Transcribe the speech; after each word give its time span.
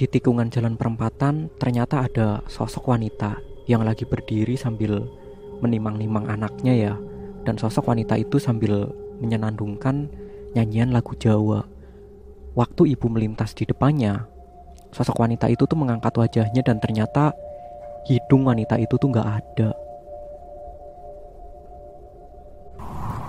di 0.00 0.08
tikungan 0.08 0.48
jalan 0.48 0.80
perempatan 0.80 1.52
ternyata 1.60 2.08
ada 2.08 2.40
sosok 2.48 2.88
wanita 2.88 3.36
yang 3.68 3.84
lagi 3.84 4.08
berdiri 4.08 4.56
sambil 4.56 5.04
menimang-nimang 5.60 6.24
anaknya 6.24 6.72
ya. 6.72 6.94
Dan 7.44 7.60
sosok 7.60 7.92
wanita 7.92 8.16
itu 8.16 8.40
sambil 8.40 8.88
menyenandungkan 9.20 10.08
nyanyian 10.56 10.96
lagu 10.96 11.12
Jawa. 11.20 11.68
Waktu 12.56 12.96
ibu 12.96 13.12
melintas 13.12 13.52
di 13.52 13.68
depannya, 13.68 14.24
sosok 14.88 15.20
wanita 15.20 15.52
itu 15.52 15.68
tuh 15.68 15.76
mengangkat 15.76 16.16
wajahnya 16.16 16.64
dan 16.64 16.80
ternyata 16.80 17.36
hidung 18.08 18.48
wanita 18.48 18.80
itu 18.80 18.96
tuh 18.96 19.12
nggak 19.12 19.28
ada. 19.28 19.76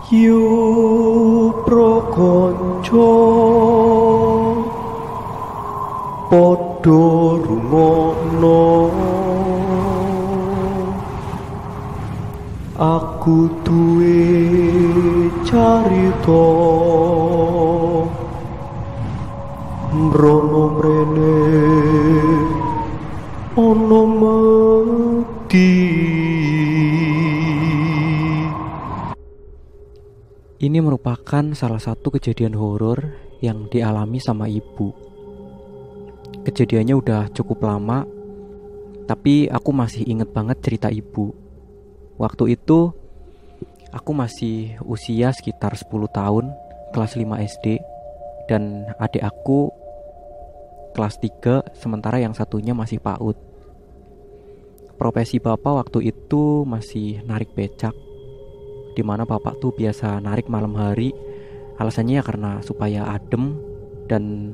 Yu 0.08 0.40
prokonco 1.68 3.12
Podo 6.32 7.44
rungokno 7.44 8.64
Aku 12.80 13.52
duwe 13.68 14.24
carita. 15.44 16.48
Mrono 19.92 20.64
mrene 20.80 21.36
ono 23.60 24.02
mati 24.08 25.76
Ini 30.64 30.80
merupakan 30.80 31.52
salah 31.52 31.84
satu 31.84 32.08
kejadian 32.16 32.56
horor 32.56 33.20
yang 33.44 33.68
dialami 33.68 34.24
sama 34.24 34.48
ibu. 34.48 35.11
Kejadiannya 36.42 36.96
udah 36.98 37.22
cukup 37.38 37.62
lama, 37.66 38.06
tapi 39.06 39.46
aku 39.46 39.70
masih 39.70 40.08
inget 40.10 40.34
banget 40.34 40.58
cerita 40.66 40.90
ibu. 40.90 41.36
Waktu 42.18 42.58
itu 42.58 42.90
aku 43.94 44.12
masih 44.16 44.82
usia 44.86 45.30
sekitar 45.36 45.78
10 45.78 45.90
tahun, 46.10 46.50
kelas 46.96 47.14
5 47.14 47.46
SD, 47.46 47.66
dan 48.50 48.90
adik 48.98 49.22
aku 49.22 49.70
kelas 50.98 51.22
3, 51.22 51.62
sementara 51.78 52.18
yang 52.18 52.34
satunya 52.34 52.74
masih 52.74 52.98
PAUD. 52.98 53.38
Profesi 54.98 55.38
bapak 55.38 55.86
waktu 55.86 56.14
itu 56.14 56.66
masih 56.66 57.26
narik 57.26 57.54
becak 57.58 57.94
di 58.92 59.02
mana 59.02 59.24
bapak 59.24 59.60
tuh 59.64 59.72
biasa 59.72 60.20
narik 60.20 60.52
malam 60.52 60.76
hari 60.76 61.16
alasannya 61.80 62.20
ya 62.20 62.24
karena 62.24 62.52
supaya 62.62 63.08
adem 63.08 63.58
dan 64.12 64.54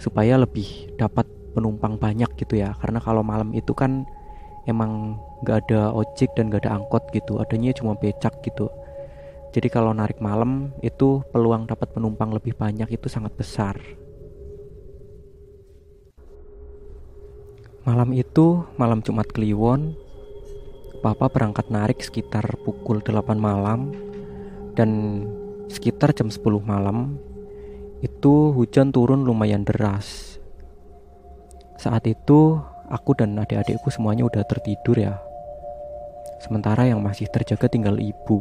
supaya 0.00 0.40
lebih 0.40 0.96
dapat 0.96 1.28
penumpang 1.52 2.00
banyak 2.00 2.32
gitu 2.40 2.58
ya. 2.58 2.72
Karena 2.80 2.98
kalau 2.98 3.20
malam 3.20 3.52
itu 3.52 3.76
kan 3.76 4.08
emang 4.64 5.20
nggak 5.44 5.68
ada 5.68 5.92
ojek 5.92 6.32
dan 6.34 6.48
nggak 6.48 6.64
ada 6.64 6.80
angkot 6.80 7.04
gitu 7.12 7.36
adanya 7.38 7.76
cuma 7.76 7.92
becak 7.94 8.40
gitu. 8.40 8.72
Jadi 9.50 9.68
kalau 9.68 9.92
narik 9.92 10.22
malam 10.22 10.72
itu 10.80 11.20
peluang 11.34 11.68
dapat 11.68 11.92
penumpang 11.92 12.32
lebih 12.32 12.56
banyak 12.56 12.88
itu 12.88 13.06
sangat 13.12 13.34
besar. 13.36 13.76
Malam 17.84 18.14
itu 18.14 18.62
malam 18.76 19.00
Jumat 19.02 19.26
Kliwon 19.32 19.96
Papa 21.00 21.32
berangkat 21.32 21.72
narik 21.72 22.04
sekitar 22.04 22.44
pukul 22.60 23.00
8 23.00 23.40
malam 23.40 23.88
dan 24.76 25.24
sekitar 25.72 26.12
jam 26.12 26.28
10 26.28 26.44
malam 26.60 27.16
itu 28.00 28.52
hujan 28.56 28.92
turun 28.92 29.24
lumayan 29.28 29.64
deras. 29.64 30.40
Saat 31.76 32.08
itu 32.08 32.60
aku 32.88 33.16
dan 33.16 33.36
adik-adikku 33.36 33.88
semuanya 33.92 34.24
udah 34.24 34.44
tertidur 34.44 34.96
ya. 34.96 35.20
Sementara 36.40 36.88
yang 36.88 37.04
masih 37.04 37.28
terjaga 37.28 37.68
tinggal 37.68 38.00
ibu. 38.00 38.40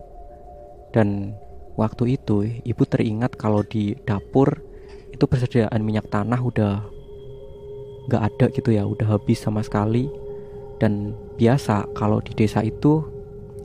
Dan 0.95 1.35
waktu 1.75 2.15
itu 2.15 2.47
ibu 2.63 2.83
teringat 2.87 3.35
kalau 3.35 3.61
di 3.63 3.95
dapur 4.07 4.63
itu 5.11 5.23
persediaan 5.27 5.83
minyak 5.83 6.07
tanah 6.07 6.39
udah 6.39 6.73
gak 8.09 8.23
ada 8.25 8.45
gitu 8.55 8.73
ya, 8.73 8.87
udah 8.87 9.19
habis 9.19 9.43
sama 9.43 9.61
sekali 9.61 10.09
dan 10.79 11.13
biasa 11.35 11.91
kalau 11.93 12.23
di 12.23 12.31
desa 12.33 12.63
itu 12.63 13.03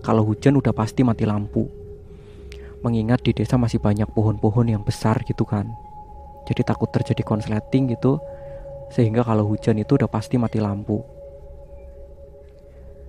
kalau 0.02 0.26
hujan 0.26 0.58
udah 0.58 0.74
pasti 0.74 1.00
mati 1.06 1.24
lampu. 1.24 1.83
Mengingat 2.84 3.24
di 3.24 3.32
desa 3.32 3.56
masih 3.56 3.80
banyak 3.80 4.06
pohon-pohon 4.12 4.68
yang 4.68 4.84
besar 4.84 5.24
gitu 5.24 5.48
kan. 5.48 5.72
Jadi 6.44 6.60
takut 6.60 6.92
terjadi 6.92 7.24
konsleting 7.24 7.96
gitu 7.96 8.20
sehingga 8.92 9.24
kalau 9.24 9.48
hujan 9.48 9.80
itu 9.80 9.96
udah 9.96 10.06
pasti 10.12 10.36
mati 10.36 10.60
lampu. 10.60 11.00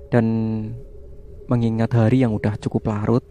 Dan 0.08 0.26
mengingat 1.52 1.92
hari 1.92 2.24
yang 2.24 2.32
udah 2.32 2.56
cukup 2.58 2.88
larut, 2.88 3.22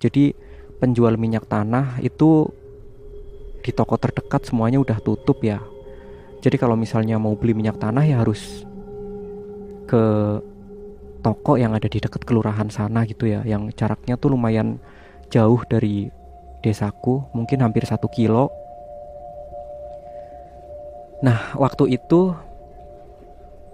jadi 0.00 0.32
penjual 0.80 1.14
minyak 1.20 1.44
tanah 1.46 2.00
itu 2.00 2.48
di 3.60 3.70
toko 3.70 4.00
terdekat 4.00 4.48
semuanya 4.48 4.80
udah 4.80 4.98
tutup 5.04 5.44
ya. 5.44 5.60
Jadi 6.40 6.56
kalau 6.56 6.78
misalnya 6.78 7.20
mau 7.20 7.34
beli 7.36 7.52
minyak 7.52 7.76
tanah 7.76 8.04
ya 8.06 8.22
harus 8.22 8.64
ke 9.86 10.02
toko 11.22 11.58
yang 11.58 11.74
ada 11.74 11.90
di 11.90 11.98
dekat 11.98 12.22
kelurahan 12.22 12.70
sana 12.70 13.02
gitu 13.02 13.26
ya 13.26 13.42
yang 13.42 13.70
jaraknya 13.74 14.14
tuh 14.14 14.34
lumayan 14.34 14.78
jauh 15.30 15.60
dari 15.66 16.10
desaku 16.62 17.26
mungkin 17.30 17.62
hampir 17.62 17.86
satu 17.86 18.10
kilo. 18.10 18.50
Nah 21.22 21.54
waktu 21.56 21.96
itu 21.96 22.34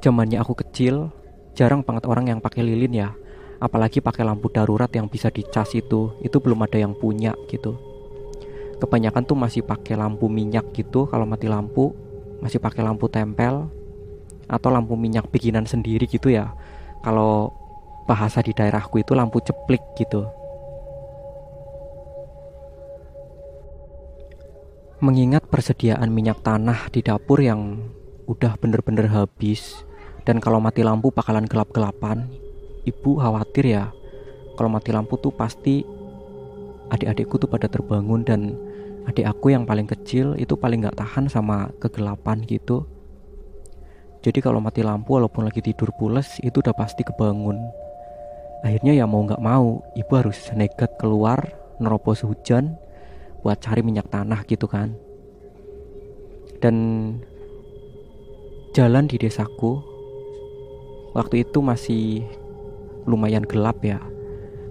zamannya 0.04 0.38
aku 0.42 0.58
kecil 0.60 1.10
jarang 1.56 1.82
banget 1.82 2.04
orang 2.08 2.28
yang 2.28 2.40
pakai 2.40 2.62
lilin 2.64 2.92
ya. 2.92 3.10
Apalagi 3.62 4.02
pakai 4.02 4.26
lampu 4.26 4.50
darurat 4.50 4.90
yang 4.90 5.06
bisa 5.06 5.30
dicas 5.30 5.70
itu 5.78 6.18
itu 6.18 6.36
belum 6.42 6.66
ada 6.66 6.82
yang 6.82 6.98
punya 6.98 7.32
gitu. 7.46 7.78
Kebanyakan 8.82 9.22
tuh 9.22 9.38
masih 9.38 9.62
pakai 9.62 9.94
lampu 9.94 10.26
minyak 10.26 10.74
gitu 10.74 11.06
kalau 11.06 11.22
mati 11.22 11.46
lampu 11.46 11.94
masih 12.42 12.58
pakai 12.58 12.82
lampu 12.82 13.06
tempel 13.06 13.70
atau 14.50 14.68
lampu 14.74 14.98
minyak 14.98 15.30
bikinan 15.30 15.62
sendiri 15.62 16.10
gitu 16.10 16.34
ya. 16.34 16.50
Kalau 17.06 17.54
bahasa 18.10 18.42
di 18.42 18.50
daerahku 18.50 18.98
itu 18.98 19.14
lampu 19.14 19.38
ceplik 19.38 19.82
gitu 19.94 20.26
mengingat 25.02 25.50
persediaan 25.50 26.14
minyak 26.14 26.46
tanah 26.46 26.86
di 26.94 27.02
dapur 27.02 27.42
yang 27.42 27.90
udah 28.30 28.54
bener-bener 28.62 29.10
habis. 29.10 29.82
Dan 30.22 30.38
kalau 30.38 30.62
mati 30.62 30.86
lampu 30.86 31.10
bakalan 31.10 31.42
gelap-gelapan. 31.42 32.30
Ibu 32.86 33.18
khawatir 33.18 33.66
ya 33.66 33.90
kalau 34.58 34.70
mati 34.70 34.90
lampu 34.94 35.14
tuh 35.18 35.34
pasti 35.34 35.82
adik-adikku 36.90 37.38
tuh 37.38 37.46
pada 37.50 37.70
terbangun 37.70 38.26
dan 38.26 38.58
adik 39.06 39.26
aku 39.26 39.54
yang 39.54 39.66
paling 39.66 39.86
kecil 39.86 40.34
itu 40.34 40.54
paling 40.58 40.82
gak 40.86 40.98
tahan 40.98 41.26
sama 41.26 41.70
kegelapan 41.78 42.42
gitu. 42.46 42.86
Jadi 44.22 44.38
kalau 44.38 44.62
mati 44.62 44.86
lampu 44.86 45.18
walaupun 45.18 45.46
lagi 45.46 45.62
tidur 45.62 45.90
pules 45.98 46.38
itu 46.46 46.62
udah 46.62 46.74
pasti 46.74 47.02
kebangun. 47.02 47.58
Akhirnya 48.62 48.94
ya 48.94 49.06
mau 49.10 49.26
nggak 49.26 49.42
mau 49.42 49.82
ibu 49.98 50.12
harus 50.14 50.38
nekat 50.54 50.94
keluar 50.94 51.50
nerobos 51.82 52.22
hujan 52.22 52.78
buat 53.42 53.58
cari 53.58 53.82
minyak 53.82 54.08
tanah 54.08 54.46
gitu 54.46 54.70
kan. 54.70 54.94
Dan 56.62 56.76
jalan 58.72 59.10
di 59.10 59.18
desaku 59.18 59.82
waktu 61.12 61.42
itu 61.44 61.58
masih 61.58 62.22
lumayan 63.04 63.42
gelap 63.44 63.82
ya. 63.82 63.98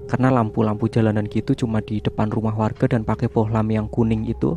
Karena 0.08 0.32
lampu-lampu 0.32 0.92
jalanan 0.92 1.28
gitu 1.28 1.56
cuma 1.56 1.80
di 1.80 2.04
depan 2.04 2.28
rumah 2.32 2.56
warga 2.56 2.88
dan 2.88 3.04
pakai 3.08 3.32
pohlam 3.32 3.68
yang 3.72 3.88
kuning 3.88 4.28
itu. 4.28 4.56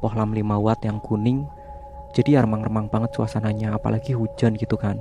Pohlam 0.00 0.32
5 0.32 0.40
watt 0.60 0.80
yang 0.84 1.00
kuning. 1.04 1.44
Jadi 2.16 2.32
remang-remang 2.36 2.88
banget 2.88 3.12
suasananya 3.12 3.76
apalagi 3.76 4.16
hujan 4.16 4.56
gitu 4.56 4.80
kan. 4.80 4.96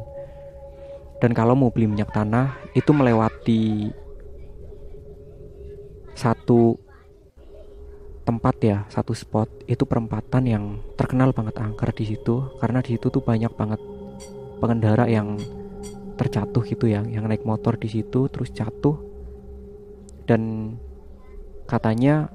Dan 1.19 1.35
kalau 1.35 1.55
mau 1.55 1.71
beli 1.71 1.87
minyak 1.87 2.11
tanah 2.11 2.55
itu 2.75 2.91
melewati 2.91 3.91
satu 6.15 6.75
tempat 8.29 8.55
ya 8.61 8.77
satu 8.93 9.17
spot. 9.17 9.65
Itu 9.65 9.89
perempatan 9.89 10.45
yang 10.45 10.77
terkenal 10.93 11.33
banget 11.33 11.57
angker 11.57 11.89
di 11.97 12.13
situ. 12.13 12.53
Karena 12.61 12.85
di 12.85 12.93
situ 12.93 13.09
tuh 13.09 13.25
banyak 13.25 13.49
banget 13.57 13.81
pengendara 14.61 15.09
yang 15.09 15.41
terjatuh 16.13 16.61
gitu 16.67 16.85
ya 16.85 17.01
yang 17.07 17.25
naik 17.25 17.41
motor 17.41 17.73
di 17.73 17.89
situ 17.89 18.29
terus 18.29 18.53
jatuh. 18.53 19.01
Dan 20.29 20.75
katanya 21.65 22.29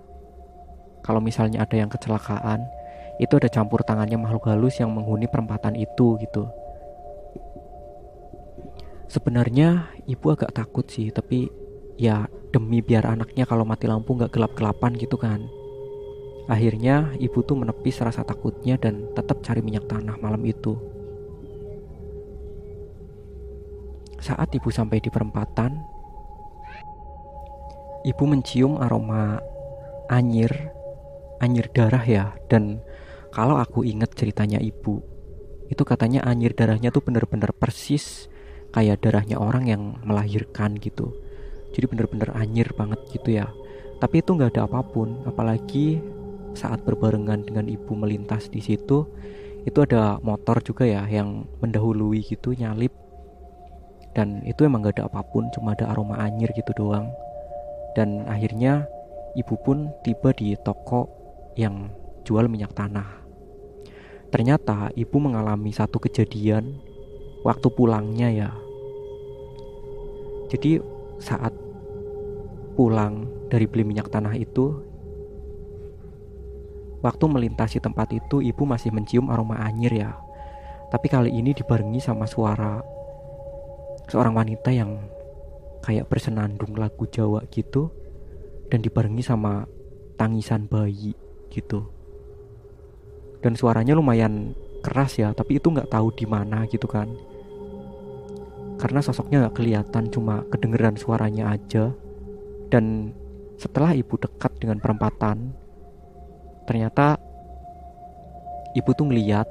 kalau 1.06 1.23
misalnya 1.23 1.62
ada 1.62 1.79
yang 1.79 1.87
kecelakaan 1.87 2.67
itu 3.23 3.31
ada 3.38 3.47
campur 3.47 3.87
tangannya 3.87 4.19
makhluk 4.19 4.50
halus 4.50 4.82
yang 4.82 4.90
menghuni 4.90 5.31
perempatan 5.31 5.79
itu 5.79 6.19
gitu. 6.19 6.50
Sebenarnya 9.06 9.94
ibu 10.11 10.26
agak 10.35 10.50
takut 10.50 10.90
sih 10.90 11.14
tapi 11.14 11.47
ya 11.94 12.26
demi 12.50 12.82
biar 12.82 13.06
anaknya 13.06 13.47
kalau 13.47 13.62
mati 13.62 13.87
lampu 13.87 14.19
nggak 14.19 14.35
gelap-gelapan 14.35 14.99
gitu 14.99 15.14
kan 15.14 15.47
Akhirnya 16.44 17.17
ibu 17.17 17.41
tuh 17.41 17.56
menepis 17.56 18.05
rasa 18.05 18.20
takutnya 18.20 18.76
dan 18.76 19.08
tetap 19.17 19.41
cari 19.41 19.64
minyak 19.64 19.88
tanah 19.88 20.20
malam 20.20 20.44
itu. 20.44 20.76
Saat 24.20 24.52
ibu 24.56 24.69
sampai 24.69 25.00
di 25.00 25.08
perempatan, 25.08 25.73
ibu 28.05 28.25
mencium 28.29 28.76
aroma 28.76 29.41
anyir, 30.12 30.52
anyir 31.41 31.73
darah 31.73 32.05
ya. 32.05 32.37
Dan 32.49 32.81
kalau 33.32 33.56
aku 33.56 33.85
inget 33.85 34.12
ceritanya 34.12 34.61
ibu, 34.61 35.00
itu 35.73 35.82
katanya 35.85 36.25
anyir 36.29 36.52
darahnya 36.52 36.93
tuh 36.93 37.00
bener-bener 37.00 37.52
persis 37.56 38.29
kayak 38.73 39.00
darahnya 39.00 39.40
orang 39.40 39.64
yang 39.64 39.82
melahirkan 40.05 40.76
gitu. 40.76 41.17
Jadi 41.73 41.88
bener-bener 41.88 42.31
anyir 42.37 42.70
banget 42.76 43.00
gitu 43.11 43.40
ya. 43.40 43.49
Tapi 43.99 44.20
itu 44.20 44.37
nggak 44.37 44.56
ada 44.56 44.69
apa 44.69 44.85
pun, 44.85 45.25
apalagi 45.25 46.13
saat 46.55 46.83
berbarengan 46.87 47.43
dengan 47.45 47.67
ibu 47.67 47.93
melintas 47.99 48.49
di 48.49 48.62
situ 48.62 49.06
itu 49.65 49.79
ada 49.81 50.21
motor 50.21 50.61
juga 50.61 50.85
ya 50.85 51.03
yang 51.09 51.49
mendahului 51.61 52.21
gitu 52.25 52.53
nyalip. 52.55 52.93
Dan 54.15 54.47
itu 54.47 54.62
emang 54.62 54.87
gak 54.87 55.01
ada 55.01 55.11
apa 55.11 55.27
pun 55.27 55.51
cuma 55.51 55.75
ada 55.75 55.91
aroma 55.91 56.21
anyir 56.23 56.53
gitu 56.55 56.71
doang. 56.77 57.11
Dan 57.99 58.23
akhirnya 58.31 58.87
ibu 59.35 59.59
pun 59.59 59.91
tiba 60.06 60.31
di 60.37 60.55
toko 60.62 61.11
yang 61.59 61.91
jual 62.23 62.47
minyak 62.47 62.77
tanah. 62.77 63.25
Ternyata 64.31 64.95
ibu 64.95 65.17
mengalami 65.19 65.75
satu 65.75 65.99
kejadian 65.99 66.79
waktu 67.43 67.67
pulangnya 67.75 68.29
ya. 68.31 68.50
Jadi 70.53 70.79
saat 71.19 71.50
pulang 72.75 73.27
dari 73.49 73.67
beli 73.71 73.87
minyak 73.87 74.11
tanah 74.11 74.35
itu 74.35 74.94
Waktu 77.05 77.25
melintasi 77.29 77.85
tempat 77.85 78.17
itu, 78.17 78.41
ibu 78.41 78.65
masih 78.65 78.89
mencium 78.89 79.29
aroma 79.29 79.61
anyir 79.61 79.93
ya. 79.93 80.17
Tapi 80.89 81.12
kali 81.12 81.37
ini 81.37 81.53
dibarengi 81.53 82.01
sama 82.01 82.25
suara 82.25 82.81
seorang 84.09 84.33
wanita 84.33 84.73
yang 84.73 84.97
kayak 85.85 86.09
bersenandung 86.09 86.73
lagu 86.81 87.05
Jawa 87.05 87.45
gitu 87.53 87.93
dan 88.73 88.81
dibarengi 88.81 89.21
sama 89.21 89.69
tangisan 90.17 90.65
bayi 90.65 91.12
gitu. 91.53 91.85
Dan 93.45 93.53
suaranya 93.53 93.93
lumayan 93.93 94.57
keras 94.81 95.21
ya, 95.21 95.37
tapi 95.37 95.61
itu 95.61 95.69
nggak 95.69 95.93
tahu 95.93 96.09
di 96.17 96.25
mana 96.25 96.65
gitu 96.73 96.89
kan. 96.89 97.12
Karena 98.81 99.05
sosoknya 99.05 99.45
nggak 99.45 99.57
kelihatan, 99.61 100.09
cuma 100.09 100.45
kedengeran 100.49 100.97
suaranya 100.97 101.53
aja. 101.53 101.93
Dan 102.73 103.12
setelah 103.61 103.93
ibu 103.93 104.17
dekat 104.17 104.57
dengan 104.57 104.81
perempatan, 104.81 105.53
ternyata 106.64 107.20
ibu 108.75 108.90
tuh 108.96 109.06
ngeliat 109.08 109.46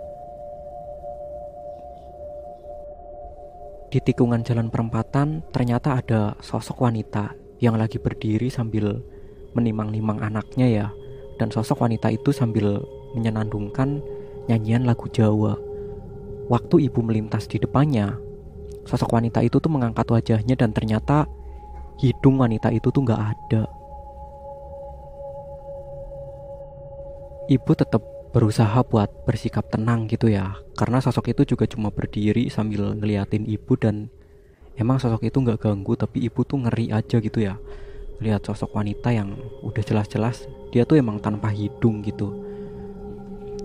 di 3.94 4.02
tikungan 4.02 4.42
jalan 4.42 4.74
perempatan 4.74 5.46
ternyata 5.54 6.02
ada 6.02 6.34
sosok 6.42 6.82
wanita 6.82 7.30
yang 7.62 7.78
lagi 7.78 8.02
berdiri 8.02 8.50
sambil 8.50 9.00
menimang-nimang 9.54 10.20
anaknya 10.20 10.68
ya. 10.68 10.88
Dan 11.38 11.50
sosok 11.50 11.86
wanita 11.86 12.10
itu 12.10 12.30
sambil 12.34 12.82
menyenandungkan 13.14 14.02
nyanyian 14.50 14.86
lagu 14.86 15.06
Jawa. 15.10 15.58
Waktu 16.50 16.90
ibu 16.90 17.00
melintas 17.06 17.46
di 17.46 17.62
depannya 17.62 18.18
sosok 18.84 19.16
wanita 19.16 19.40
itu 19.46 19.62
tuh 19.64 19.72
mengangkat 19.72 20.04
wajahnya 20.12 20.60
dan 20.60 20.76
ternyata 20.76 21.24
hidung 22.02 22.42
wanita 22.42 22.68
itu 22.74 22.92
tuh 22.92 23.06
nggak 23.06 23.22
ada 23.22 23.64
ibu 27.52 27.72
tetap 27.76 28.04
berusaha 28.34 28.82
buat 28.88 29.28
bersikap 29.30 29.70
tenang 29.70 30.10
gitu 30.10 30.32
ya. 30.32 30.58
Karena 30.74 30.98
sosok 31.04 31.36
itu 31.36 31.56
juga 31.56 31.70
cuma 31.70 31.94
berdiri 31.94 32.50
sambil 32.50 32.98
ngeliatin 32.98 33.46
ibu 33.46 33.78
dan 33.78 34.10
emang 34.74 34.98
sosok 34.98 35.30
itu 35.30 35.38
nggak 35.38 35.62
ganggu 35.62 35.94
tapi 35.94 36.26
ibu 36.26 36.42
tuh 36.42 36.66
ngeri 36.66 36.90
aja 36.90 37.22
gitu 37.22 37.40
ya. 37.40 37.62
Lihat 38.24 38.48
sosok 38.48 38.74
wanita 38.74 39.14
yang 39.14 39.38
udah 39.62 39.84
jelas-jelas 39.86 40.50
dia 40.74 40.88
tuh 40.88 40.98
emang 40.98 41.22
tanpa 41.22 41.54
hidung 41.54 42.02
gitu. 42.02 42.34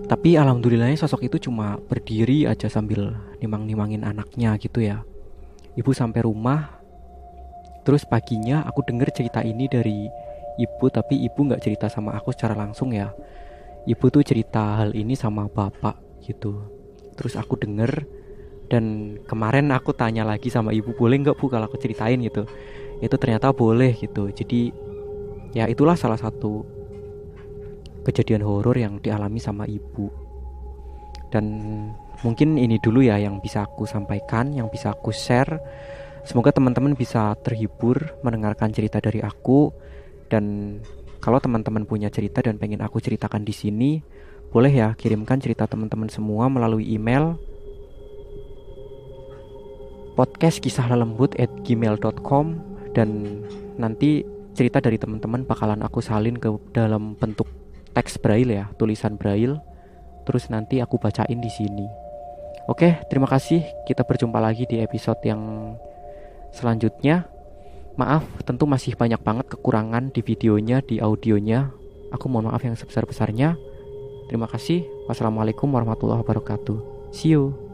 Tapi 0.09 0.37
alhamdulillahnya 0.37 0.97
sosok 0.97 1.29
itu 1.29 1.49
cuma 1.49 1.77
berdiri 1.89 2.49
aja 2.49 2.69
sambil 2.69 3.13
nimang-nimangin 3.41 4.05
anaknya 4.05 4.57
gitu 4.61 4.85
ya. 4.85 5.01
Ibu 5.77 5.93
sampai 5.93 6.25
rumah 6.25 6.77
terus 7.87 8.05
paginya 8.05 8.61
aku 8.69 8.85
denger 8.85 9.09
cerita 9.15 9.41
ini 9.41 9.65
dari 9.65 10.05
ibu 10.61 10.85
tapi 10.93 11.25
ibu 11.25 11.39
nggak 11.41 11.63
cerita 11.63 11.87
sama 11.87 12.13
aku 12.13 12.35
secara 12.35 12.53
langsung 12.53 12.91
ya 12.93 13.09
ibu 13.87 14.05
tuh 14.11 14.23
cerita 14.25 14.81
hal 14.83 14.95
ini 14.97 15.15
sama 15.15 15.47
bapak 15.47 16.23
gitu. 16.25 16.59
Terus 17.15 17.35
aku 17.39 17.59
denger 17.59 18.07
dan 18.69 19.17
kemarin 19.25 19.73
aku 19.73 19.91
tanya 19.97 20.23
lagi 20.23 20.47
sama 20.53 20.69
ibu 20.71 20.93
boleh 20.93 21.17
nggak 21.19 21.37
bu 21.37 21.49
kalau 21.49 21.65
aku 21.65 21.79
ceritain? 21.81 22.21
gitu. 22.21 22.45
Itu 22.99 23.15
ternyata 23.15 23.55
boleh 23.55 23.95
gitu. 23.97 24.29
Jadi 24.29 24.71
ya 25.55 25.65
itulah 25.65 25.97
salah 25.97 26.19
satu 26.19 26.61
kejadian 28.05 28.45
horor 28.45 28.77
yang 28.77 29.01
dialami 29.01 29.41
sama 29.41 29.65
ibu. 29.65 30.07
Dan 31.29 31.45
mungkin 32.25 32.57
ini 32.57 32.81
dulu 32.81 33.05
ya 33.05 33.17
yang 33.21 33.41
bisa 33.41 33.65
aku 33.65 33.85
sampaikan 33.85 34.53
yang 34.53 34.69
bisa 34.69 34.93
aku 34.93 35.13
share. 35.13 35.61
Semoga 36.27 36.53
teman-teman 36.53 36.93
bisa 36.93 37.33
terhibur 37.41 38.19
mendengarkan 38.21 38.69
cerita 38.69 39.01
dari 39.01 39.23
aku 39.23 39.71
dan 40.29 40.77
kalau 41.29 41.37
teman-teman 41.37 41.85
punya 41.85 42.09
cerita 42.09 42.41
dan 42.41 42.57
pengen 42.57 42.81
aku 42.81 42.97
ceritakan 42.97 43.45
di 43.45 43.53
sini, 43.53 44.01
boleh 44.49 44.73
ya 44.73 44.97
kirimkan 44.97 45.37
cerita 45.37 45.69
teman-teman 45.69 46.09
semua 46.09 46.49
melalui 46.49 46.89
email 46.89 47.37
podcast 50.17 50.57
kisah 50.57 50.89
lembut 50.89 51.37
at 51.37 51.53
gmail.com 51.61 52.57
dan 52.97 53.45
nanti 53.77 54.25
cerita 54.57 54.81
dari 54.81 54.97
teman-teman 54.97 55.45
bakalan 55.45 55.85
aku 55.85 56.01
salin 56.01 56.33
ke 56.33 56.49
dalam 56.73 57.13
bentuk 57.13 57.45
teks 57.93 58.17
braille 58.17 58.49
ya, 58.49 58.65
tulisan 58.81 59.13
braille. 59.13 59.61
Terus 60.25 60.49
nanti 60.49 60.81
aku 60.81 60.97
bacain 60.97 61.37
di 61.37 61.51
sini. 61.53 61.85
Oke, 62.65 63.05
terima 63.05 63.29
kasih. 63.29 63.61
Kita 63.85 64.01
berjumpa 64.01 64.41
lagi 64.41 64.65
di 64.65 64.81
episode 64.81 65.21
yang 65.29 65.77
selanjutnya. 66.49 67.29
Maaf, 67.95 68.25
tentu 68.45 68.67
masih 68.67 68.93
banyak 68.93 69.21
banget 69.23 69.45
kekurangan 69.55 70.11
di 70.11 70.21
videonya, 70.21 70.83
di 70.83 70.99
audionya. 71.01 71.71
Aku 72.11 72.27
mohon 72.27 72.49
maaf 72.49 72.65
yang 72.65 72.77
sebesar-besarnya. 72.77 73.55
Terima 74.29 74.45
kasih. 74.45 74.85
Wassalamualaikum 75.09 75.69
warahmatullahi 75.69 76.21
wabarakatuh. 76.21 77.09
See 77.13 77.33
you. 77.33 77.68